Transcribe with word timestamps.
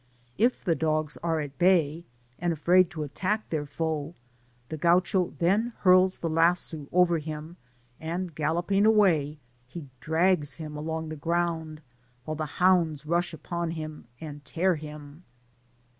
If 0.39 0.63
the 0.63 0.73
dogs 0.73 1.17
are 1.17 1.39
at 1.39 1.59
bay, 1.59 2.05
and 2.39 2.51
afraid 2.51 2.89
to 2.89 3.03
attack 3.03 3.49
their 3.49 3.67
foe, 3.67 4.15
the 4.69 4.75
Gaucho 4.75 5.35
then 5.37 5.73
hurls 5.81 6.17
the 6.17 6.27
lasso 6.27 6.87
over 6.91 7.19
him, 7.19 7.57
and 7.99 8.33
galloping 8.33 8.87
away, 8.87 9.37
he 9.67 9.89
drags 9.99 10.55
him 10.55 10.75
along 10.75 11.09
the 11.09 11.15
ground, 11.15 11.83
while 12.25 12.33
the 12.33 12.47
hounds 12.57 13.05
rush 13.05 13.31
upon 13.31 13.69
him 13.69 14.05
and 14.19 14.43
tear 14.43 14.75
him. 14.75 15.21